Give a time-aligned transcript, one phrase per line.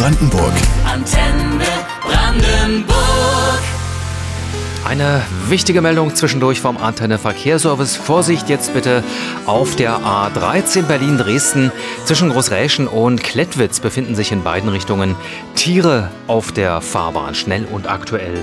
[0.00, 0.54] Brandenburg.
[0.86, 1.62] Antenne
[2.00, 3.60] Brandenburg.
[4.82, 7.96] Eine wichtige Meldung zwischendurch vom Antenne Verkehrsservice.
[7.96, 9.04] Vorsicht jetzt bitte
[9.44, 11.70] auf der A13 Berlin-Dresden.
[12.06, 15.16] Zwischen Großräschen und Klettwitz befinden sich in beiden Richtungen
[15.54, 17.34] Tiere auf der Fahrbahn.
[17.34, 18.42] Schnell und aktuell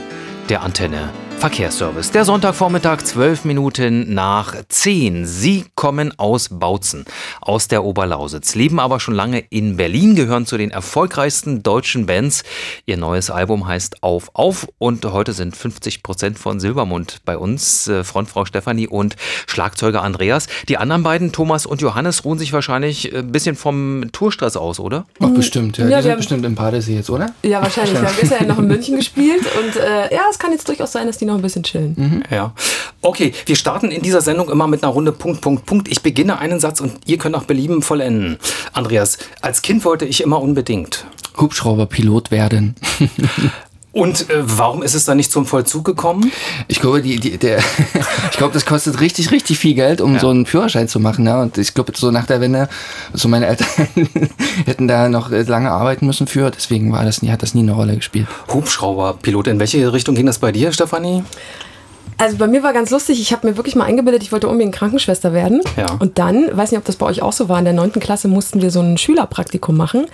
[0.49, 1.09] der Antenne
[1.39, 2.09] Verkehrsservice.
[2.11, 5.27] Der Sonntagvormittag, 12 Minuten nach 10.
[5.27, 7.05] Sie kommen aus Bautzen,
[7.41, 12.43] aus der Oberlausitz, leben aber schon lange in Berlin, gehören zu den erfolgreichsten deutschen Bands.
[12.87, 17.87] Ihr neues Album heißt Auf, Auf und heute sind 50 Prozent von Silbermund bei uns,
[17.87, 19.15] äh, Frontfrau Stefanie und
[19.45, 20.47] Schlagzeuger Andreas.
[20.67, 25.05] Die anderen beiden, Thomas und Johannes, ruhen sich wahrscheinlich ein bisschen vom Tourstress aus, oder?
[25.21, 25.77] Ach, bestimmt.
[25.77, 27.27] Ja, Ja, die sind haben- bestimmt im Badesee jetzt, oder?
[27.43, 27.93] Ja, wahrscheinlich.
[28.01, 30.91] Wir haben gestern ja noch in München gespielt und äh, ja, es kann jetzt durchaus
[30.91, 32.23] sein, dass die noch ein bisschen chillen.
[32.31, 32.53] Ja.
[33.01, 35.87] Okay, wir starten in dieser Sendung immer mit einer Runde Punkt, Punkt, Punkt.
[35.87, 38.37] Ich beginne einen Satz und ihr könnt nach Belieben vollenden.
[38.73, 41.05] Andreas, als Kind wollte ich immer unbedingt.
[41.37, 42.75] Hubschrauberpilot werden.
[43.97, 46.31] Und äh, warum ist es dann nicht zum Vollzug gekommen?
[46.67, 47.57] Ich glaube, die, die, der,
[48.31, 51.25] ich glaube, das kostet richtig, richtig viel Geld, um so einen Führerschein zu machen.
[51.25, 51.41] Ne?
[51.41, 52.69] Und ich glaube, so nach der Wende,
[53.13, 53.67] so meine Eltern
[54.67, 56.51] hätten da noch lange arbeiten müssen für.
[56.51, 58.27] Deswegen war das nie, hat das nie eine Rolle gespielt.
[58.53, 59.47] Hubschrauberpilot.
[59.47, 61.23] In welche Richtung ging das bei dir, Stefanie?
[62.19, 64.73] Also bei mir war ganz lustig, ich habe mir wirklich mal eingebildet, ich wollte unbedingt
[64.73, 65.61] Krankenschwester werden.
[65.75, 65.85] Ja.
[65.99, 67.91] Und dann, weiß nicht, ob das bei euch auch so war, in der 9.
[67.93, 70.07] Klasse mussten wir so ein Schülerpraktikum machen.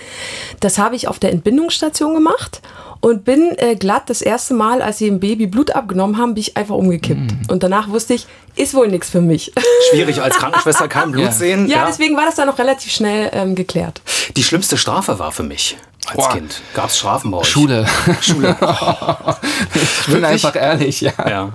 [0.60, 2.62] Das habe ich auf der Entbindungsstation gemacht
[3.00, 6.42] und bin äh, glatt das erste Mal, als sie dem Baby Blut abgenommen haben, bin
[6.42, 7.34] ich einfach umgekippt.
[7.50, 9.52] Und danach wusste ich, ist wohl nichts für mich.
[9.92, 11.32] Schwierig als Krankenschwester kein Blut Ja.
[11.32, 11.68] sehen.
[11.68, 14.02] ja, deswegen war das dann noch relativ schnell ähm, geklärt.
[14.36, 16.30] Die schlimmste Strafe war für mich als Boah.
[16.30, 16.62] Kind.
[16.74, 17.48] Gab es Strafen bei euch?
[17.48, 17.86] Schule.
[18.22, 18.56] Schule.
[19.76, 21.14] Ich bin einfach ehrlich, ja.
[21.18, 21.52] Ja.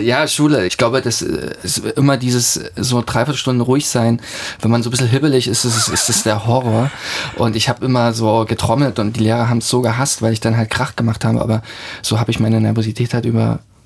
[0.00, 0.66] Ja, Schule.
[0.66, 4.20] Ich glaube, das äh, ist immer dieses äh, so dreiviertel Stunden ruhig sein.
[4.60, 6.90] Wenn man so ein bisschen hibbelig ist, ist es, ist es der Horror.
[7.36, 10.40] Und ich habe immer so getrommelt und die Lehrer haben es so gehasst, weil ich
[10.40, 11.40] dann halt Krach gemacht habe.
[11.40, 11.62] Aber
[12.02, 13.26] so habe ich meine Nervosität halt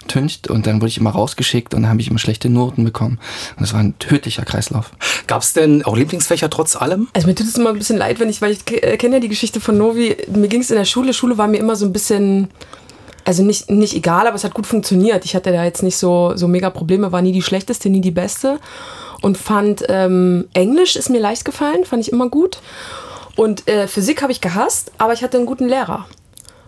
[0.05, 3.19] übertüncht und dann wurde ich immer rausgeschickt und dann habe ich immer schlechte Noten bekommen.
[3.57, 4.91] Und das war ein tödlicher Kreislauf.
[5.27, 7.09] Gab es denn auch Lieblingsfächer trotz allem?
[7.15, 9.21] Also mir tut es immer ein bisschen leid, wenn ich, weil ich äh, kenne ja
[9.21, 10.17] die Geschichte von Novi.
[10.35, 11.13] Mir ging es in der Schule.
[11.13, 12.49] Schule war mir immer so ein bisschen,
[13.25, 15.25] also nicht, nicht egal, aber es hat gut funktioniert.
[15.25, 18.11] Ich hatte da jetzt nicht so, so mega Probleme, war nie die schlechteste, nie die
[18.11, 18.59] beste.
[19.23, 22.59] Und fand ähm, Englisch ist mir leicht gefallen, fand ich immer gut.
[23.37, 26.07] Und äh, Physik habe ich gehasst, aber ich hatte einen guten Lehrer.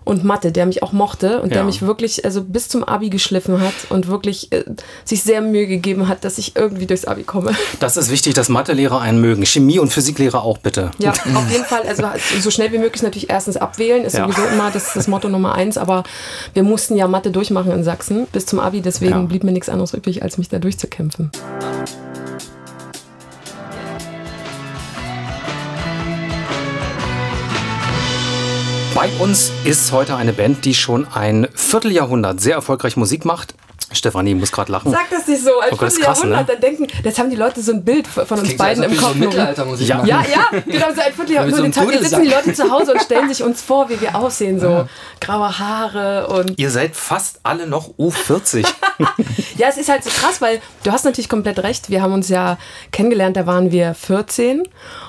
[0.07, 1.55] Und Mathe, der mich auch mochte und Ja.
[1.57, 4.63] der mich wirklich also bis zum Abi geschliffen hat und wirklich äh,
[5.05, 7.51] sich sehr Mühe gegeben hat, dass ich irgendwie durchs Abi komme.
[7.81, 9.45] Das ist wichtig, dass Mathelehrer einen mögen.
[9.45, 10.93] Chemie- und Physiklehrer auch bitte.
[10.99, 11.83] Ja, auf jeden Fall.
[11.89, 12.05] Also
[12.41, 14.25] so schnell wie möglich natürlich erstens abwählen, ist Ja.
[14.31, 15.77] sowieso immer das, das Motto Nummer eins.
[15.77, 16.05] Aber
[16.55, 19.23] wir mussten ja Mathe durchmachen in Sachsen bis zum Abi, deswegen Ja.
[19.23, 21.33] blieb mir nichts anderes übrig, als mich da durchzukämpfen.
[29.07, 33.55] Bei uns ist heute eine Band, die schon ein Vierteljahrhundert sehr erfolgreich Musik macht.
[33.93, 34.91] Stefanie muss gerade lachen.
[34.91, 36.45] Sag das nicht so, als Oh Gott, das krass, ne?
[36.45, 39.15] dann denken, das haben die Leute so ein Bild von uns beiden im Kopf.
[39.15, 39.27] Nuri.
[39.29, 39.97] Mittelaltermusik Ja.
[39.99, 40.09] machen.
[40.09, 41.75] Ja, ja, genau, so ein Vierteljahrhundert.
[41.77, 42.29] So jetzt sitzen die.
[42.31, 44.59] Leute zu Hause und stellen sich uns vor, wie wir aussehen.
[44.59, 44.89] So
[45.21, 48.67] graue Haare und Ihr seid fast alle noch U40.
[49.57, 51.89] Ja, es ist halt so krass, weil du hast natürlich komplett recht.
[51.89, 52.59] Wir haben uns ja
[52.93, 54.65] kennengelernt, da waren wir 14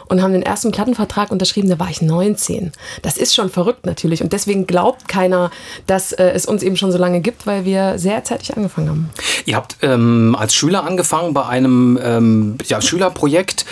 [0.07, 2.71] und haben den ersten Plattenvertrag unterschrieben, da war ich 19.
[3.01, 5.51] Das ist schon verrückt natürlich und deswegen glaubt keiner,
[5.85, 9.09] dass äh, es uns eben schon so lange gibt, weil wir sehr zeitig angefangen haben.
[9.45, 13.65] Ihr habt ähm, als Schüler angefangen bei einem ähm, ja, Schülerprojekt.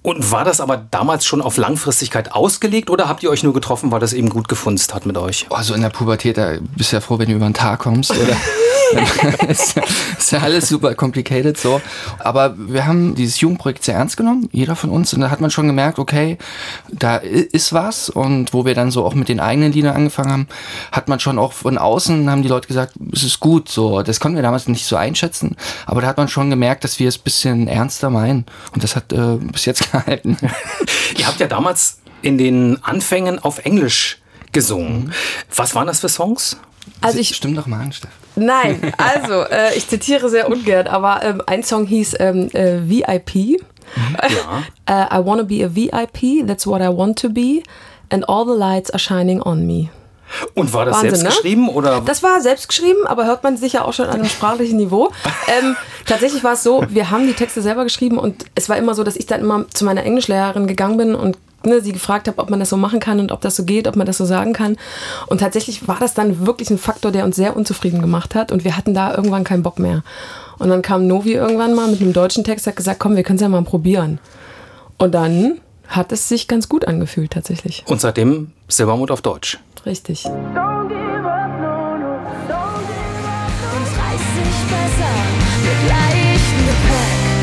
[0.00, 3.90] Und war das aber damals schon auf Langfristigkeit ausgelegt oder habt ihr euch nur getroffen,
[3.90, 5.46] weil das eben gut gefunzt hat mit euch?
[5.50, 7.80] Oh, so in der Pubertät, da bist du ja froh, wenn du über den Tag
[7.80, 8.12] kommst.
[8.12, 8.36] Oder?
[9.48, 9.82] ist, ja-
[10.18, 11.80] ist ja alles super complicated so.
[12.18, 15.12] Aber wir haben dieses Jugendprojekt sehr ernst genommen, jeder von uns.
[15.14, 16.38] Und da hat man schon gemerkt, okay,
[16.90, 18.08] da ist was.
[18.10, 20.48] Und wo wir dann so auch mit den eigenen Liedern angefangen haben,
[20.92, 23.68] hat man schon auch von außen, haben die Leute gesagt, es ist gut.
[23.68, 25.56] So, das konnten wir damals nicht so einschätzen.
[25.86, 28.46] Aber da hat man schon gemerkt, dass wir es ein bisschen ernster meinen.
[28.72, 30.36] Und das hat äh, bis jetzt gehalten.
[31.16, 34.18] Ihr habt ja damals in den Anfängen auf Englisch
[34.52, 35.12] gesungen.
[35.54, 36.56] Was waren das für Songs?
[37.00, 38.10] Also ich, Stimm doch mal an, Steff.
[38.38, 43.60] Nein, also äh, ich zitiere sehr ungern, aber ähm, ein Song hieß ähm, äh, VIP.
[44.22, 44.62] Ja.
[44.90, 47.62] Äh, I wanna be a VIP, that's what I want to be,
[48.08, 49.90] and all the lights are shining on me.
[50.54, 51.28] Und war das Wahnsinn, selbst ne?
[51.28, 52.02] geschrieben oder?
[52.04, 55.10] Das war selbst geschrieben, aber hört man sicher auch schon an einem sprachlichen Niveau.
[55.48, 58.94] Ähm, tatsächlich war es so, wir haben die Texte selber geschrieben und es war immer
[58.94, 62.40] so, dass ich dann immer zu meiner Englischlehrerin gegangen bin und ne, sie gefragt habe,
[62.40, 64.24] ob man das so machen kann und ob das so geht, ob man das so
[64.24, 64.76] sagen kann.
[65.26, 68.64] Und tatsächlich war das dann wirklich ein Faktor, der uns sehr unzufrieden gemacht hat und
[68.64, 70.02] wir hatten da irgendwann keinen Bock mehr.
[70.58, 73.36] Und dann kam Novi irgendwann mal mit einem deutschen Text, hat gesagt, komm, wir können
[73.36, 74.18] es ja mal probieren.
[74.98, 77.84] Und dann hat es sich ganz gut angefühlt tatsächlich.
[77.86, 79.58] Und seitdem Silbermond auf Deutsch.
[79.86, 80.26] Richtig.
[80.26, 80.90] Uns reißt
[84.34, 85.14] sich besser
[85.62, 87.37] mit leichtem Gepäck.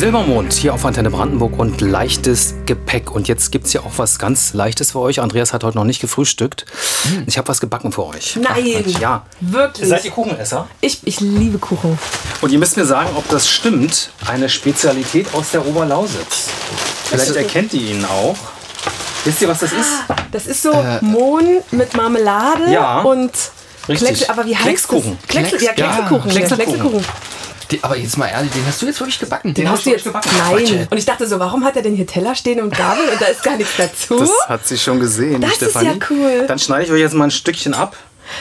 [0.00, 3.10] Silbermond hier auf Antenne Brandenburg und leichtes Gepäck.
[3.10, 5.20] Und jetzt gibt es ja auch was ganz Leichtes für euch.
[5.20, 6.64] Andreas hat heute noch nicht gefrühstückt.
[7.26, 8.36] Ich habe was gebacken für euch.
[8.36, 8.82] Nein!
[8.98, 9.26] Ja.
[9.40, 9.86] Wirklich?
[9.90, 10.66] Seid ihr Kuchenesser?
[10.80, 11.98] Ich, ich liebe Kuchen.
[12.40, 14.08] Und ihr müsst mir sagen, ob das stimmt.
[14.26, 16.48] Eine Spezialität aus der Oberlausitz.
[17.04, 18.36] Vielleicht erkennt ihr ihn auch.
[19.26, 19.90] Wisst ihr, was das ist?
[20.32, 20.72] Das ist so
[21.02, 23.00] Mohn mit Marmelade Ja.
[23.02, 23.32] und
[23.86, 24.30] Richtig.
[24.30, 25.18] Aber wie heißt Kleckskuchen.
[25.20, 25.36] das?
[25.36, 26.30] Klecks- ja, Kleckselkuchen.
[26.30, 26.72] Ja, Kleckselkuchen.
[26.80, 27.04] Kleckselkuchen.
[27.70, 29.54] Die, aber jetzt mal ehrlich, den hast du jetzt wirklich gebacken.
[29.54, 30.30] Den hast du jetzt gebacken.
[30.50, 30.88] Nein.
[30.90, 33.26] Und ich dachte so, warum hat er denn hier Teller stehen und Gabel und da
[33.26, 34.18] ist gar nichts dazu?
[34.18, 35.88] Das hat sie schon gesehen, Das die ist Stefanie.
[36.00, 36.44] ja cool.
[36.48, 37.96] Dann schneide ich euch jetzt mal ein Stückchen ab.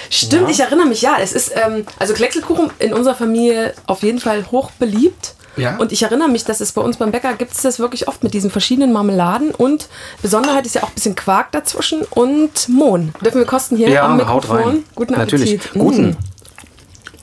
[0.10, 0.50] Stimmt, Ja.
[0.50, 1.18] ich erinnere mich, ja.
[1.22, 5.36] Es ist, ähm, also Kleckselkuchen in unserer Familie auf jeden Fall hoch beliebt.
[5.58, 5.76] Ja.
[5.78, 8.24] Und ich erinnere mich, dass es bei uns beim Bäcker gibt es das wirklich oft
[8.24, 9.90] mit diesen verschiedenen Marmeladen und
[10.22, 13.14] Besonderheit ist ja auch ein bisschen Quark dazwischen und Mohn.
[13.24, 14.36] Dürfen wir kosten hier Ja, am Mikrofon?
[14.60, 14.84] haut rein.
[14.96, 15.56] Guten Natürlich.
[15.56, 15.74] Appetit.
[15.74, 16.10] Guten.
[16.12, 16.18] Mm.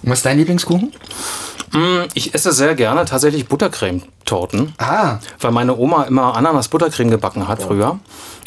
[0.02, 0.92] Was ist dein Lieblingskuchen?
[2.14, 7.98] Ich esse sehr gerne tatsächlich Buttercremetorten, Ah, weil meine Oma immer Ananas-Buttercreme gebacken hat früher.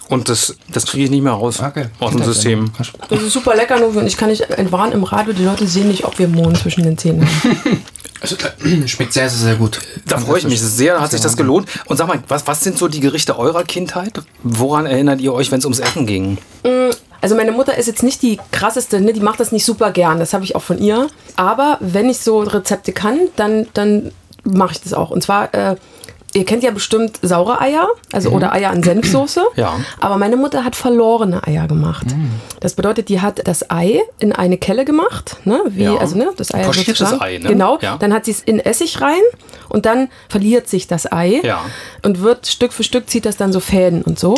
[0.10, 1.86] Und das, das kriege ich nicht mehr raus okay.
[2.00, 2.72] aus dem System.
[3.10, 5.88] Das ist super lecker, nur und ich kann nicht entwarnen im Radio, die Leute sehen
[5.88, 7.84] nicht, ob wir Mohn zwischen den Zähnen haben.
[8.22, 9.80] Also, äh, schmeckt sehr, sehr, sehr gut.
[10.06, 11.70] Da freue ich mich sehr, da hat sich das gelohnt.
[11.86, 14.22] Und sag mal, was, was sind so die Gerichte eurer Kindheit?
[14.44, 16.38] Woran erinnert ihr euch, wenn es ums Essen ging?
[17.22, 19.14] Also meine Mutter ist jetzt nicht die krasseste, ne?
[19.14, 21.08] die macht das nicht super gern, das habe ich auch von ihr.
[21.36, 24.12] Aber wenn ich so Rezepte kann, dann, dann
[24.44, 25.12] mache ich das auch.
[25.12, 25.76] Und zwar, äh,
[26.34, 29.42] ihr kennt ja bestimmt saure Eier, also oder Eier in Senfsoße.
[29.56, 29.74] Ja.
[30.00, 32.06] Aber meine Mutter hat verlorene Eier gemacht.
[32.60, 35.62] Das bedeutet, die hat das Ei in eine Kelle gemacht, ne?
[35.70, 35.98] Wie, Ja.
[35.98, 37.20] also ne, das Ei Pochiertes.
[37.20, 37.50] Ei, ne?
[37.50, 37.78] Genau.
[37.82, 37.98] Ja.
[37.98, 39.20] Dann hat sie es in Essig rein
[39.70, 41.62] und dann verliert sich das Ei Ja.
[42.04, 44.36] und wird Stück für Stück zieht das dann so Fäden und so.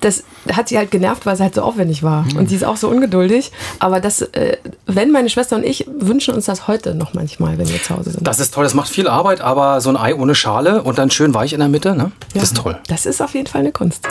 [0.00, 2.22] Das hat sie halt genervt, weil es halt so aufwendig war.
[2.22, 2.36] Mhm.
[2.36, 3.50] Und die ist auch so ungeduldig.
[3.78, 7.68] Aber das, äh, wenn meine Schwester und ich wünschen uns das heute noch manchmal, wenn
[7.68, 8.26] wir zu Hause sind.
[8.26, 11.10] Das ist toll, das macht viel Arbeit, aber so ein Ei ohne Schale und dann
[11.10, 12.12] schön weich in der Mitte, ne?
[12.34, 12.40] Ja.
[12.40, 12.78] Das ist toll.
[12.88, 14.06] Das ist auf jeden Fall eine Kunst.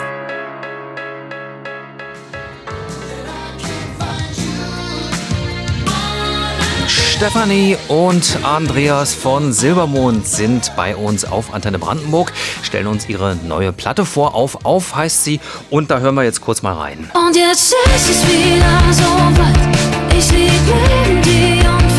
[7.20, 12.32] Stefanie und Andreas von Silbermond sind bei uns auf Antenne Brandenburg,
[12.62, 14.34] stellen uns ihre neue Platte vor.
[14.34, 15.38] Auf, auf heißt sie.
[15.68, 17.10] Und da hören wir jetzt kurz mal rein.
[17.12, 19.02] Und jetzt ist es wieder so
[19.38, 20.16] weit.
[20.16, 21.89] Ich lieg neben dir und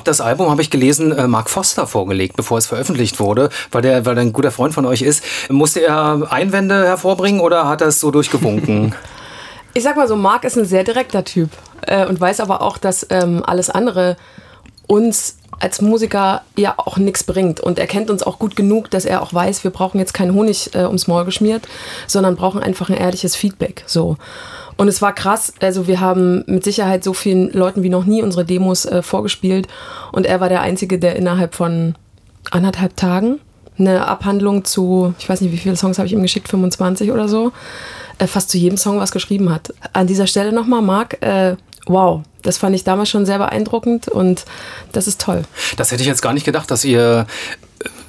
[0.00, 3.82] Habt das Album, habe ich gelesen, äh, Mark Foster vorgelegt, bevor es veröffentlicht wurde, weil
[3.82, 5.22] der, weil er ein guter Freund von euch ist.
[5.50, 8.94] Musste er Einwände hervorbringen oder hat er es so durchgewunken?
[9.74, 11.50] Ich sag mal so, Marc ist ein sehr direkter Typ
[11.82, 14.16] äh, und weiß aber auch, dass ähm, alles andere
[14.88, 17.60] uns als Musiker ja auch nichts bringt.
[17.60, 20.34] Und er kennt uns auch gut genug, dass er auch weiß, wir brauchen jetzt keinen
[20.34, 21.68] Honig äh, ums Maul geschmiert,
[22.06, 23.84] sondern brauchen einfach ein ehrliches Feedback.
[23.86, 24.16] So.
[24.76, 25.52] Und es war krass.
[25.60, 29.68] Also wir haben mit Sicherheit so vielen Leuten wie noch nie unsere Demos äh, vorgespielt.
[30.10, 31.94] Und er war der Einzige, der innerhalb von
[32.50, 33.38] anderthalb Tagen
[33.78, 37.28] eine Abhandlung zu, ich weiß nicht, wie viele Songs habe ich ihm geschickt, 25 oder
[37.28, 37.52] so,
[38.18, 39.72] äh, fast zu jedem Song was geschrieben hat.
[39.92, 41.56] An dieser Stelle nochmal, Marc, äh,
[41.86, 44.44] wow, das fand ich damals schon sehr beeindruckend und
[44.92, 45.42] das ist toll.
[45.76, 47.26] Das hätte ich jetzt gar nicht gedacht, dass ihr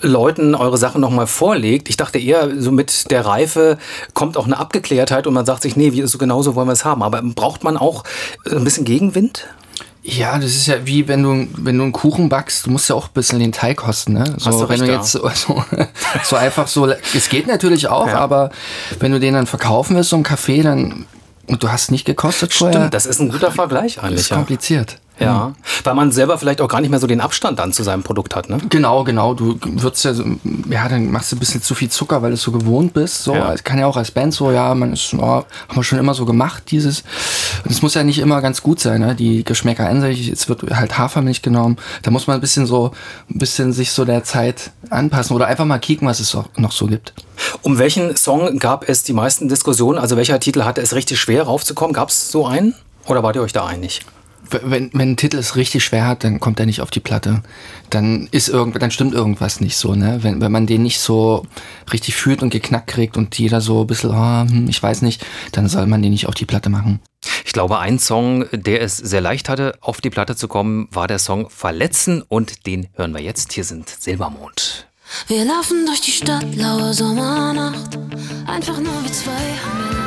[0.01, 1.90] äh, Leuten eure Sachen nochmal vorlegt.
[1.90, 3.78] Ich dachte eher, so mit der Reife
[4.13, 6.86] kommt auch eine Abgeklärtheit und man sagt sich, nee, wie so genauso wollen wir es
[6.86, 7.04] haben.
[7.04, 8.04] Aber braucht man auch
[8.46, 9.48] äh, ein bisschen Gegenwind?
[10.04, 12.96] Ja, das ist ja wie wenn du, wenn du einen Kuchen backst, du musst ja
[12.96, 14.24] auch ein bisschen den Teig kosten, ne?
[14.38, 15.63] So, Hast du wenn du jetzt so, so,
[16.24, 18.18] so einfach so, es geht natürlich auch, Ja.
[18.18, 18.50] aber
[19.00, 21.06] wenn du den dann verkaufen willst, so im Café, dann,
[21.51, 24.22] und du hast nicht gekostet vorher, Stimmt, das ist ein guter Vergleich das eigentlich.
[24.22, 24.38] ist Ja.
[24.38, 24.98] kompliziert.
[25.22, 28.04] Ja, weil man selber vielleicht auch gar nicht mehr so den Abstand dann zu seinem
[28.04, 28.50] Produkt hat.
[28.50, 28.60] Ne?
[28.70, 29.34] Genau, genau.
[29.34, 30.24] Du würdest ja, so,
[30.70, 33.24] ja, dann machst du ein bisschen zu viel Zucker, weil du es so gewohnt bist.
[33.24, 33.54] So, Ja.
[33.54, 36.13] Es kann ja auch als Band so, ja, man ist, ja, haben wir schon immer
[36.13, 37.04] so gemacht, dieses.
[37.63, 39.16] Und es muss ja nicht immer ganz gut sein, ne?
[39.16, 40.30] Die Geschmäcker ändern sich.
[40.30, 41.78] Es wird halt Hafermilch genommen.
[42.01, 42.92] Da muss man ein bisschen so,
[43.30, 46.88] ein bisschen sich so der Zeit anpassen oder einfach mal kicken, was es noch so
[46.88, 47.13] gibt.
[47.62, 49.98] Um welchen Song gab es die meisten Diskussionen?
[49.98, 51.94] Also welcher Titel hatte es richtig schwer raufzukommen?
[51.94, 52.75] Gab es so einen?
[53.08, 54.01] Oder wart ihr euch da einig?
[54.50, 57.42] Wenn, wenn ein Titel es richtig schwer hat, dann kommt er nicht auf die Platte.
[57.90, 60.20] Dann ist irgend, dann stimmt irgendwas nicht so, ne?
[60.22, 61.46] Wenn, wenn man den nicht so
[61.94, 65.68] richtig fühlt und geknackt kriegt und jeder so ein bisschen, oh, ich weiß nicht, dann
[65.68, 67.00] soll man den nicht auf die Platte machen.
[67.46, 71.08] Ich glaube, ein Song, der es sehr leicht hatte, auf die Platte zu kommen, war
[71.08, 73.54] der Song Verletzen und den hören wir jetzt.
[73.54, 74.88] Hier sind Silbermond.
[75.28, 77.98] Wir laufen durch die Stadt, laue Sommernacht.
[78.48, 80.00] Einfach nur wie zwei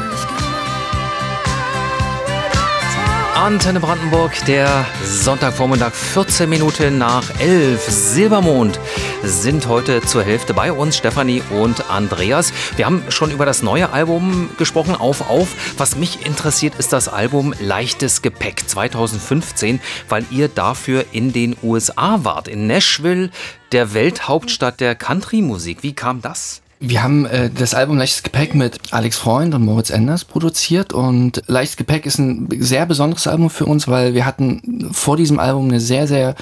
[3.34, 7.82] Antenne Brandenburg, der Sonntagvormittag, 14 Minuten nach 11.
[7.82, 8.78] Silbermond
[9.24, 12.52] sind heute zur Hälfte bei uns, Stefanie und Andreas.
[12.76, 15.48] Wir haben schon über das neue Album gesprochen, Auf Auf.
[15.78, 22.20] Was mich interessiert, ist das Album Leichtes Gepäck 2015, weil ihr dafür in den USA
[22.22, 23.30] wart, in Nashville,
[23.72, 25.82] der Welthauptstadt der Country-Musik.
[25.82, 26.62] Wie kam das?
[26.86, 31.42] Wir haben äh, das Album Leichtes Gepäck mit Alex Freund und Moritz Enders produziert und
[31.46, 35.68] Leichtes Gepäck ist ein sehr besonderes Album für uns, weil wir hatten vor diesem Album
[35.68, 36.34] eine sehr, sehr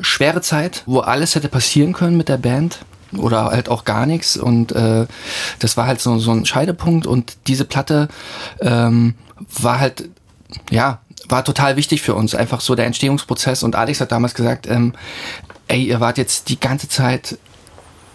[0.00, 2.78] schwere Zeit, wo alles hätte passieren können mit der Band
[3.18, 5.06] oder halt auch gar nichts und äh,
[5.58, 8.08] das war halt so, so ein Scheidepunkt und diese Platte
[8.62, 9.14] ähm,
[9.60, 10.08] war halt,
[10.70, 14.66] ja, war total wichtig für uns, einfach so der Entstehungsprozess und Alex hat damals gesagt,
[14.68, 14.94] ähm,
[15.68, 17.36] ey, ihr wart jetzt die ganze Zeit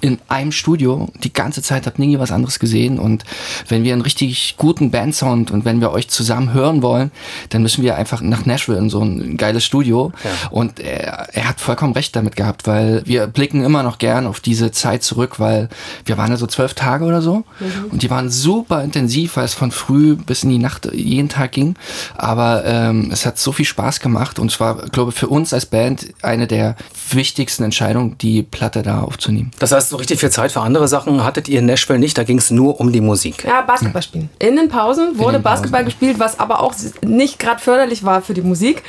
[0.08, 3.26] in einem Studio die ganze Zeit, habt nie was anderes gesehen und
[3.68, 7.12] wenn wir einen richtig guten Bandsound und wenn wir euch zusammen hören wollen,
[7.50, 10.50] dann müssen wir einfach nach Nashville in so ein geiles Studio Ja.
[10.50, 14.40] und er, er hat vollkommen recht damit gehabt, weil wir blicken immer noch gern auf
[14.40, 15.68] diese Zeit zurück, weil
[16.06, 17.44] wir waren ja so zwölf Tage oder so
[17.92, 21.52] und die waren super intensiv, weil es von früh bis in die Nacht jeden Tag
[21.52, 21.76] ging,
[22.16, 25.54] aber ähm, es hat so viel Spaß gemacht und es war, glaube ich, für uns
[25.54, 26.78] als Band eine der
[27.12, 29.52] wichtigsten Entscheidungen, die Platte da aufzunehmen.
[29.60, 32.24] Das heißt, so richtig viel Zeit für andere Sachen hattet ihr in Nashville nicht, da
[32.24, 33.44] ging es nur um die Musik.
[33.44, 34.30] Ja, Basketball spielen.
[34.38, 35.44] In den Pausen wurde den Pausen.
[35.44, 38.84] Basketball gespielt, was aber auch nicht gerade förderlich war für die Musik.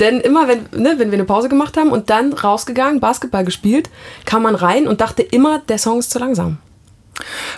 [0.00, 3.90] Denn immer, wenn, ne, wenn wir eine Pause gemacht haben und dann rausgegangen, Basketball gespielt,
[4.24, 6.56] kam man rein und dachte immer, der Song ist zu langsam.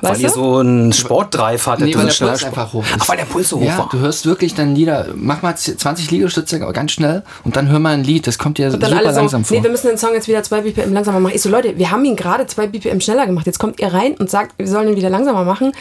[0.02, 0.34] Weil Weißt ihr du?
[0.34, 1.86] so einen Sportdrive hattet.
[1.86, 2.96] Nee, weil der Puls Sport- einfach hoch ist.
[3.00, 3.88] Ach, weil der Puls so hoch ja, war.
[3.90, 7.94] du hörst wirklich dann Lieder, mach mal 20 Liegestütze ganz schnell und dann hör mal
[7.94, 9.56] ein Lied, das kommt dir Und dann super alle so, langsam vor.
[9.56, 11.34] nee, wir müssen den Song jetzt wieder 2 BPM langsamer machen.
[11.34, 13.46] Ich so, Leute, wir haben ihn gerade 2 BPM schneller gemacht.
[13.46, 15.72] Jetzt kommt ihr rein und sagt, wir sollen ihn wieder langsamer machen.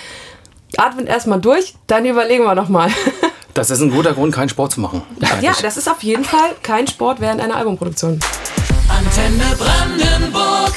[0.78, 2.90] Atmet erstmal durch, dann überlegen wir nochmal.
[3.54, 5.02] Das ist ein guter Grund, keinen Sport zu machen.
[5.42, 8.20] ja, das ist auf jeden Fall kein Sport während einer Albumproduktion.
[8.90, 10.74] Antenne Brandenburg.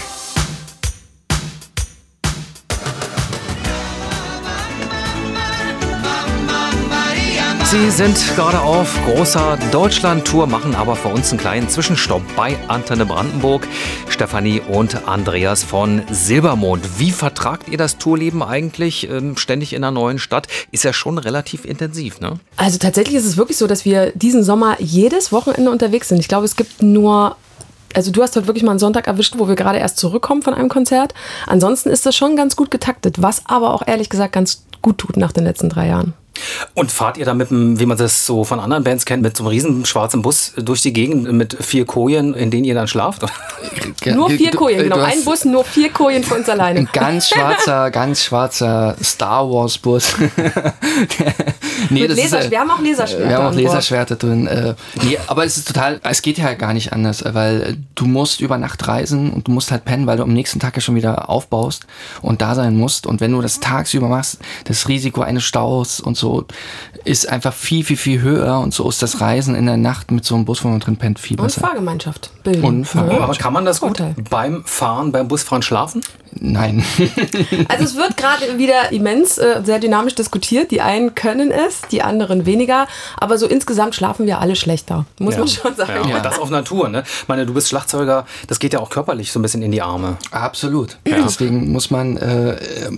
[7.70, 13.04] Sie sind gerade auf großer Deutschland-Tour, machen aber für uns einen kleinen Zwischenstopp bei Antenne
[13.04, 13.68] Brandenburg.
[14.08, 16.98] Stefanie und Andreas von Silbermond.
[16.98, 20.48] Wie vertragt ihr das Tourleben eigentlich ähm, ständig in einer neuen Stadt?
[20.70, 22.40] Ist ja schon relativ intensiv, ne?
[22.56, 26.20] Also tatsächlich ist es wirklich so, dass wir diesen Sommer jedes Wochenende unterwegs sind.
[26.20, 27.36] Ich glaube, es gibt nur.
[27.92, 30.54] Also du hast heute wirklich mal einen Sonntag erwischt, wo wir gerade erst zurückkommen von
[30.54, 31.12] einem Konzert.
[31.46, 35.18] Ansonsten ist das schon ganz gut getaktet, was aber auch ehrlich gesagt ganz gut tut
[35.18, 36.14] nach den letzten drei Jahren.
[36.74, 39.36] Und fahrt ihr da mit einem, wie man das so von anderen Bands kennt, mit
[39.36, 42.88] so einem riesen schwarzen Bus durch die Gegend mit vier Kojen, in denen ihr dann
[42.88, 43.24] schlaft?
[44.06, 44.98] Nur vier Kojen, du genau.
[44.98, 46.80] Ein Bus, nur vier Kojen für uns alleine.
[46.80, 50.14] Ein ganz schwarzer, ganz schwarzer Star Wars Bus.
[51.90, 53.60] nee, Mit Laser, äh, wir haben auch Laserschwerter Wir haben auch.
[53.60, 54.46] Laserschwerter drin.
[54.46, 57.74] Äh, nee, aber es ist total, es geht ja gar nicht anders, äh, weil äh,
[57.94, 60.76] du musst über Nacht reisen und du musst halt pennen, weil du am nächsten Tag
[60.76, 61.86] ja schon wieder aufbaust
[62.22, 63.06] und da sein musst.
[63.06, 66.27] Und wenn du das tagsüber machst, das Risiko eines Staus und so
[67.04, 68.58] ist einfach viel, viel, viel höher.
[68.60, 70.96] Und so ist das Reisen in der Nacht mit so einem Bus, wo man drin
[70.96, 71.60] pennt, viel Und besser.
[71.60, 72.64] Fahrgemeinschaft bilden.
[72.64, 73.30] Und Fahrgemeinschaft.
[73.30, 74.14] Aber kann man das gut Vorteil.
[74.30, 76.02] beim Fahren, beim Busfahren schlafen?
[76.32, 76.84] Nein.
[77.68, 80.70] Also es wird gerade wieder immens äh, sehr dynamisch diskutiert.
[80.70, 82.86] Die einen können es, die anderen weniger.
[83.16, 85.04] Aber so insgesamt schlafen wir alle schlechter.
[85.18, 86.08] Muss man schon sagen.
[86.08, 87.02] Ja, und das auf Natur, ne?
[87.06, 89.82] Ich meine, du bist Schlagzeuger, das geht ja auch körperlich so ein bisschen in die
[89.82, 90.16] Arme.
[90.30, 90.98] Absolut.
[91.04, 92.56] Deswegen muss man äh,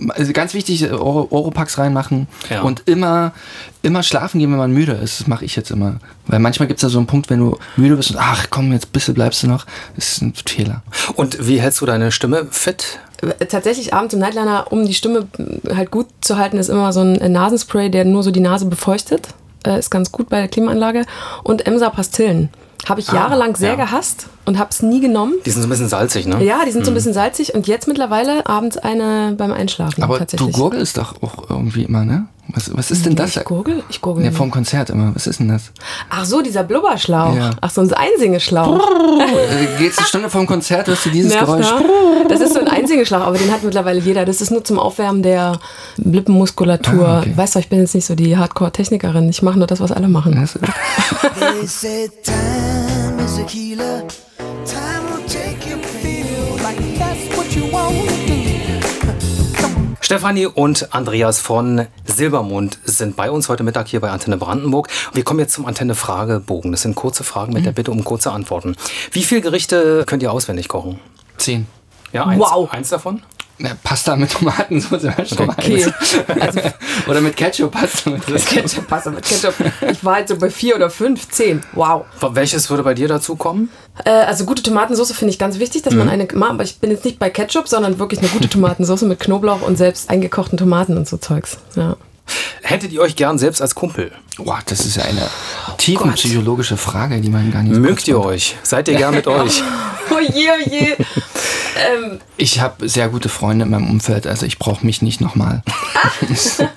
[0.09, 2.61] also ganz wichtig Euro, Oropax reinmachen Ja.
[2.61, 3.33] und immer,
[3.81, 5.19] immer schlafen gehen, wenn man müde ist.
[5.21, 5.95] Das mache ich jetzt immer.
[6.27, 8.71] Weil manchmal gibt es ja so einen Punkt, wenn du müde bist und ach komm,
[8.71, 9.65] jetzt bisschen bleibst du noch.
[9.95, 10.81] Das ist ein Fehler.
[11.15, 12.99] Und wie hältst du deine Stimme fit?
[13.49, 15.27] Tatsächlich abends im Nightliner, um die Stimme
[15.75, 19.27] halt gut zu halten, ist immer so ein Nasenspray, der nur so die Nase befeuchtet.
[19.65, 21.05] Äh, ist ganz gut bei der Klimaanlage.
[21.43, 22.49] Und Emser Pastillen.
[22.89, 23.85] Habe ich jahrelang sehr Ah, ja.
[23.85, 25.35] gehasst und habe es nie genommen.
[25.45, 26.43] Die sind so ein bisschen salzig, ne?
[26.43, 30.17] Ja, die sind so ein bisschen salzig und jetzt mittlerweile abends eine beim Einschlafen Aber
[30.17, 30.51] tatsächlich.
[30.51, 32.25] du gurgelst doch auch irgendwie immer, ne?
[32.53, 33.35] Was, was ist denn das?
[33.37, 33.83] ich gurgel?
[33.89, 34.25] Ich gurgel.
[34.25, 35.13] Ja, vom Konzert immer.
[35.15, 35.71] Was ist denn das?
[36.09, 37.35] Ach so, dieser Blubberschlauch.
[37.35, 37.51] Ja.
[37.61, 38.79] Ach so, ein Einsingeschlauch.
[39.19, 41.65] Äh, Geht's eine Stunde vom Konzert, hörst du dieses Nervt, Geräusch?
[41.71, 42.25] ne?
[42.29, 44.25] Das ist so ein Einsingeschlauch, aber den hat mittlerweile jeder.
[44.25, 45.59] Das ist nur zum Aufwärmen der
[45.97, 47.07] Lippenmuskulatur.
[47.07, 47.33] Ah, okay.
[47.35, 49.29] Weißt du, ich bin jetzt nicht so die Hardcore-Technikerin.
[49.29, 50.41] Ich mache nur das, was alle machen.
[50.41, 50.59] Ist-
[51.39, 54.03] They say time is a healer.
[54.65, 58.41] Time will take you feel like that's what you want to do.
[60.01, 64.87] Stefanie und Andreas von Silbermond sind bei uns heute Mittag hier bei Antenne Brandenburg.
[65.13, 66.71] Wir kommen jetzt zum Antenne-Fragebogen.
[66.71, 68.75] Das sind kurze Fragen mit der Bitte um kurze Antworten.
[69.11, 70.99] Wie viele Gerichte könnt ihr auswendig kochen?
[71.37, 71.67] Zehn.
[72.13, 72.71] Ja, eins, Wow.
[72.71, 73.21] eins davon?
[73.61, 75.85] Na, Pasta mit Tomatensauce wäre schon mal Okay.
[76.39, 76.55] eins.
[77.07, 78.45] Oder mit Ketchup, Pasta mit Ketchup.
[78.47, 79.53] Ketchup, Pasta mit Ketchup.
[79.91, 81.61] Ich war halt so bei vier oder fünf, zehn.
[81.73, 82.05] Wow.
[82.31, 83.69] Welches würde bei dir dazu kommen?
[84.03, 86.27] Äh, also gute Tomatensauce finde ich ganz wichtig, dass man eine.
[86.41, 89.77] Aber ich bin jetzt nicht bei Ketchup, sondern wirklich eine gute Tomatensauce mit Knoblauch und
[89.77, 91.57] selbst eingekochten Tomaten und so Zeugs.
[91.75, 91.97] Ja.
[92.61, 94.11] Hättet ihr euch gern selbst als Kumpel?
[94.37, 95.27] Boah, das ist ja eine
[95.77, 98.55] tiefenpsychologische Frage, die man gar nicht Mögt ihr euch?
[98.63, 99.61] Seid ihr gern mit euch?
[100.09, 100.95] Oh je, oh je.
[101.77, 105.63] ähm, Ich habe sehr gute Freunde in meinem Umfeld, also ich brauche mich nicht nochmal.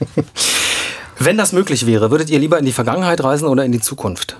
[1.18, 4.36] Wenn das möglich wäre, würdet ihr lieber in die Vergangenheit reisen oder in die Zukunft?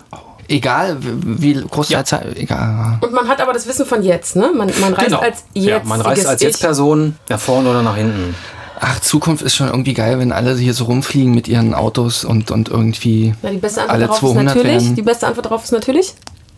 [0.49, 1.99] Egal, wie groß Ja.
[1.99, 2.99] der Zeit, egal.
[3.01, 4.51] und man hat aber das Wissen von jetzt, ne?
[4.55, 5.55] Man, man reist als jetzt.
[5.55, 5.67] Genau.
[5.69, 8.35] ja, man reist als Jetzt-Person nach vorne oder nach hinten.
[8.81, 12.51] Ach, Zukunft ist schon irgendwie geil, wenn alle hier so rumfliegen mit ihren Autos und,
[12.51, 14.83] und irgendwie Na, die beste Antwort alle darauf ist 200 natürlich.
[14.83, 14.97] werden.
[14.97, 16.15] Die beste Antwort darauf ist natürlich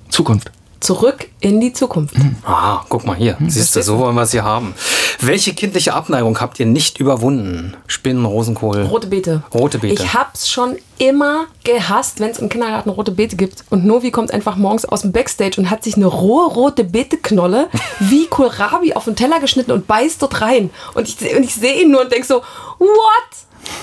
[0.09, 0.51] Zukunft.
[0.81, 2.15] Zurück in die Zukunft.
[2.45, 3.37] Ah, guck mal hier.
[3.47, 4.75] Siehst du, so wollen wir es hier haben.
[5.21, 7.75] Welche kindliche Abneigung habt ihr nicht überwunden?
[7.87, 8.83] Spinnen, Rosenkohl.
[8.83, 9.43] Rote Beete.
[9.53, 10.03] Rote Beete.
[10.03, 13.65] Ich hab's schon immer gehasst, wenn es im Kindergarten rote Beete gibt.
[13.71, 17.69] Und Novi kommt einfach morgens aus dem Backstage und hat sich eine rohe rote Beete-Knolle
[18.01, 20.71] wie Kohlrabi auf den Teller geschnitten und beißt dort rein.
[20.95, 22.43] Und ich, und ich sehe ihn nur und denke so,
[22.79, 22.89] what?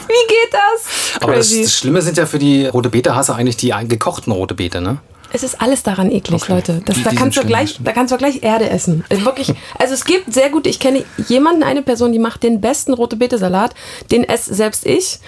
[0.07, 1.21] Wie geht das?
[1.21, 4.79] Aber das, das Schlimme sind ja für die rote Beete-Hasser eigentlich die gekochten rote Beete,
[4.79, 4.99] ne?
[5.33, 6.81] Es ist alles daran eklig, Leute.
[6.85, 9.03] Das, Die- da, kannst du gleich, da kannst du gleich Erde essen.
[9.09, 12.61] Also wirklich, also es gibt sehr gut, ich kenne jemanden, eine Person, die macht den
[12.61, 13.73] besten rote Beete-Salat.
[14.11, 15.19] Den esse selbst ich.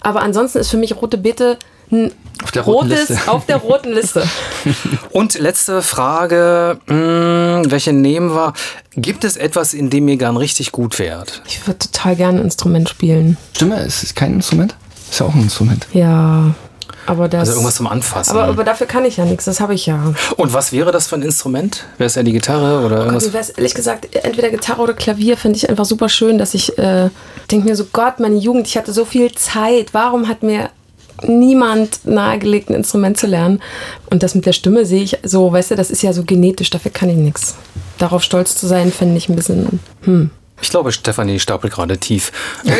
[0.00, 1.58] Aber ansonsten ist für mich rote Beete
[1.92, 2.10] ein
[2.42, 3.30] Auf der roten rotes Liste.
[3.30, 4.26] auf der roten Liste.
[5.10, 8.54] Und letzte Frage, mh, welche nehmen wir?
[8.96, 11.42] Gibt es etwas, in dem ihr gern richtig gut wärt?
[11.46, 13.36] Ich würde total gerne ein Instrument spielen.
[13.54, 14.74] Stimme, ist es kein Instrument?
[15.10, 15.86] Ist ja auch ein Instrument.
[15.92, 16.54] Ja,
[17.06, 17.40] aber das.
[17.40, 18.30] Also irgendwas zum Anfassen.
[18.32, 20.14] aber, aber dafür kann ich ja nichts, das habe ich ja.
[20.36, 21.86] Und was wäre das für ein Instrument?
[21.98, 23.24] Wäre es ja die Gitarre oder irgendwas?
[23.24, 26.78] Also wäre ehrlich gesagt, entweder Gitarre oder Klavier finde ich einfach super schön, dass ich
[26.78, 27.10] äh,
[27.50, 30.70] denke mir so, Gott, meine Jugend, ich hatte so viel Zeit, warum hat mir
[31.22, 33.60] niemand nahegelegt, ein Instrument zu lernen?
[34.10, 36.70] Und das mit der Stimme sehe ich so, weißt du, das ist ja so genetisch,
[36.70, 37.56] dafür kann ich nichts.
[37.98, 40.30] Darauf stolz zu sein, finde ich ein bisschen, hm.
[40.62, 42.32] Ich glaube, Stefanie stapelt gerade tief.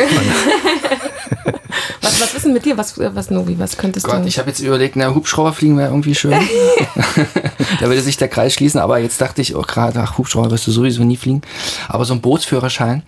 [2.01, 2.77] Was, was ist denn mit dir?
[2.77, 4.27] Was, was Novi, was könntest Gott, du?
[4.27, 6.33] ich habe jetzt überlegt, na, Hubschrauber fliegen wäre irgendwie schön.
[7.79, 10.67] da würde sich der Kreis schließen, aber jetzt dachte ich, oh gerade, ach, Hubschrauber wirst
[10.67, 11.41] du sowieso nie fliegen.
[11.87, 13.03] Aber so ein Bootsführerschein,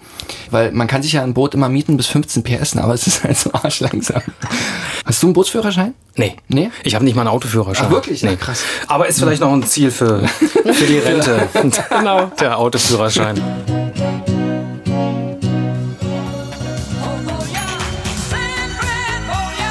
[0.50, 3.24] weil man kann sich ja ein Boot immer mieten bis 15 PS, aber es ist
[3.24, 4.22] halt so arschlangsam.
[5.06, 5.94] Hast du einen Bootsführerschein?
[6.16, 6.38] Nee.
[6.48, 6.72] Nee?
[6.84, 7.88] Ich habe nicht mal einen Autoführerschein.
[7.88, 8.24] Ach, wirklich?
[8.24, 8.32] Nee.
[8.32, 8.64] Na, krass.
[8.88, 11.50] Aber ist vielleicht noch ein Ziel für, für die Rente.
[11.90, 12.32] Genau.
[12.40, 13.42] Der Autoführerschein.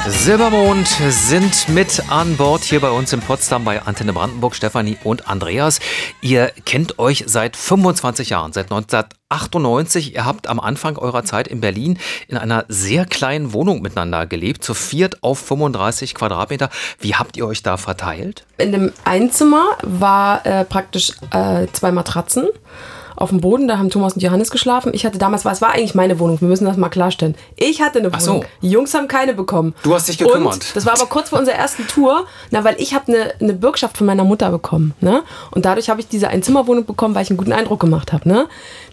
[0.07, 5.27] Silbermond sind mit an Bord hier bei uns in Potsdam bei Antenne Brandenburg, Stefanie und
[5.27, 5.79] Andreas.
[6.21, 10.13] Ihr kennt euch seit 25 Jahren, seit 1998.
[10.13, 14.63] Ihr habt am Anfang eurer Zeit in Berlin in einer sehr kleinen Wohnung miteinander gelebt,
[14.63, 16.69] zu viert auf 35 Quadratmeter.
[16.99, 18.45] Wie habt ihr euch da verteilt?
[18.59, 22.49] In dem Einzimmer war äh, praktisch äh, zwei Matratzen
[23.15, 23.67] auf dem Boden.
[23.67, 24.91] Da haben Thomas und Johannes geschlafen.
[24.93, 26.39] Ich hatte damals, es war eigentlich meine Wohnung.
[26.41, 27.35] Wir müssen das mal klarstellen.
[27.55, 28.41] Ich hatte eine Ach Wohnung.
[28.41, 28.47] so.
[28.61, 29.73] Die Jungs haben keine bekommen.
[29.83, 30.53] Du hast dich gekümmert.
[30.55, 32.25] Und das war aber kurz vor unserer ersten Tour.
[32.51, 34.93] Na, weil ich habe eine, eine Bürgschaft von meiner Mutter bekommen.
[35.01, 35.23] Ne?
[35.51, 38.27] Und dadurch habe ich diese Einzimmerwohnung bekommen, weil ich einen guten Eindruck gemacht habe.
[38.27, 38.47] Ne?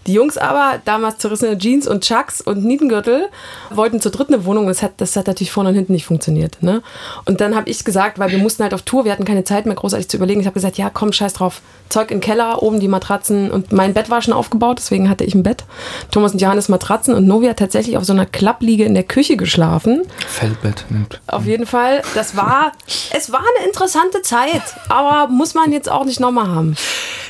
[0.07, 3.29] Die Jungs aber, damals zerrissene Jeans und Chucks und Nietengürtel,
[3.69, 4.67] wollten zur dritten eine Wohnung.
[4.67, 6.61] Das hat, das hat natürlich vorne und hinten nicht funktioniert.
[6.61, 6.81] Ne?
[7.25, 9.65] Und dann habe ich gesagt, weil wir mussten halt auf Tour, wir hatten keine Zeit
[9.65, 10.41] mehr großartig zu überlegen.
[10.41, 11.61] Ich habe gesagt, ja komm, scheiß drauf.
[11.89, 15.35] Zeug im Keller, oben die Matratzen und mein Bett war schon aufgebaut, deswegen hatte ich
[15.35, 15.63] ein Bett.
[16.11, 19.37] Thomas und Johannes Matratzen und Novi hat tatsächlich auf so einer Klappliege in der Küche
[19.37, 20.01] geschlafen.
[20.27, 21.21] Feldbett nimmt.
[21.27, 22.71] Auf jeden Fall, das war,
[23.15, 26.75] es war eine interessante Zeit, aber muss man jetzt auch nicht nochmal haben.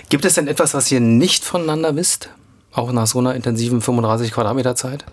[0.10, 2.30] Gibt es denn etwas, was ihr nicht voneinander wisst?
[2.74, 5.06] Auch nach so einer intensiven 35 Quadratmeter Zeit?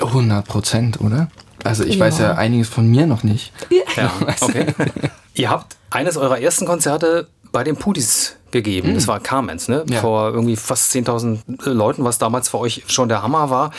[0.00, 1.28] 100 Prozent, oder?
[1.64, 2.04] Also ich Ja.
[2.06, 3.52] weiß ja einiges von mir noch nicht.
[3.96, 4.66] Ja, okay.
[5.34, 8.94] Ihr habt eines eurer ersten Konzerte bei den Pudis gegeben.
[8.94, 9.84] Das war Carmens, ne?
[9.88, 10.00] Ja.
[10.00, 11.38] Vor irgendwie fast 10.000
[11.70, 13.70] Leuten, was damals für euch schon der Hammer war.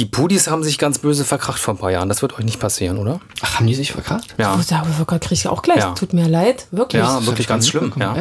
[0.00, 2.08] Die Pudis haben sich ganz böse verkracht vor ein paar Jahren.
[2.08, 3.20] Das wird euch nicht passieren, oder?
[3.42, 4.34] Ach, haben die sich verkracht?
[4.38, 4.56] Ja.
[4.58, 5.76] Oh, darüber kriege ich auch gleich.
[5.76, 5.92] Ja.
[5.92, 7.02] Tut mir leid, wirklich.
[7.02, 7.92] Ja, wirklich ganz schlimm.
[7.98, 8.16] Ja.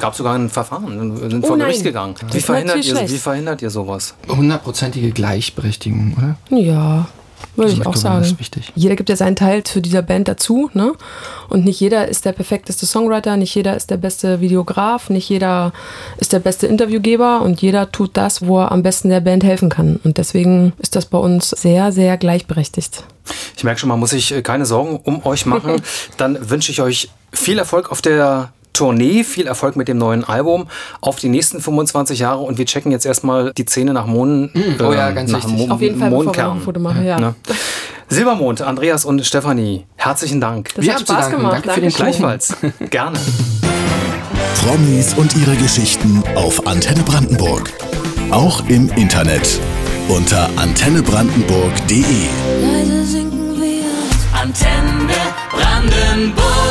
[0.00, 1.68] Gab sogar ein Verfahren, sind Oh vor nein.
[1.68, 2.16] Gericht gegangen.
[2.32, 3.14] Wie verhindert, natürlich ihr, schlecht.
[3.14, 4.14] wie verhindert ihr sowas?
[4.28, 6.58] Hundertprozentige Gleichberechtigung, oder?
[6.58, 7.06] Ja.
[7.56, 8.22] Würde Also ich auch sagen.
[8.22, 8.72] Ist wichtig.
[8.74, 10.92] Jeder gibt ja seinen Teil zu dieser Band dazu, ne?
[11.48, 15.72] Und nicht jeder ist der perfekteste Songwriter, nicht jeder ist der beste Videograf, nicht jeder
[16.18, 19.68] ist der beste Interviewgeber und jeder tut das, wo er am besten der Band helfen
[19.68, 20.00] kann.
[20.04, 23.04] Und deswegen ist das bei uns sehr, sehr gleichberechtigt.
[23.56, 25.82] Ich merke schon, man muss sich äh, keine Sorgen um euch machen.
[26.16, 30.66] Dann wünsche ich euch viel Erfolg auf der Tournee, viel Erfolg mit dem neuen Album
[31.00, 34.50] auf die nächsten 25 Jahre und wir checken jetzt erstmal die Zähne nach Mohn.
[34.80, 35.66] Oh ja, ganz nach wichtig.
[35.68, 36.50] Mo Auf jeden Fall, bevor wir Mondkern.
[36.56, 37.18] ein Foto machen, ja.
[37.20, 37.34] Ne?
[38.08, 40.70] Silbermond, Andreas und Stefanie, herzlichen Dank.
[40.74, 41.62] Das Wir hat Spaß gemacht.
[41.66, 41.90] Danke für den.
[41.90, 42.56] Gleichfalls.
[42.90, 43.18] Gerne.
[44.64, 47.70] Promis und ihre Geschichten auf Antenne Brandenburg.
[48.30, 49.58] Auch im Internet
[50.08, 52.02] unter antennebrandenburg.de.
[52.62, 54.40] Leise sinken wir.
[54.40, 55.12] Antenne
[55.50, 56.69] Brandenburg.